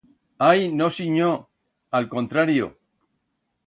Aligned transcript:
Ai, 0.45 0.63
no 0.79 0.87
sinyor, 0.95 1.37
a'l 2.01 2.11
contrario. 2.19 2.75